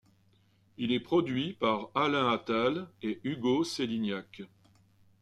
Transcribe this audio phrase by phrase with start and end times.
[0.77, 4.41] Il est produit par Alain Attal et Hugo Sélignac.